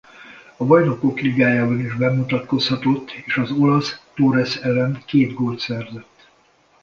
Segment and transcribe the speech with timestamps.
[0.57, 6.27] A Bajnokok Ligájában is bemutatkozhatott és az olasz Torres ellen két gólt szerzett.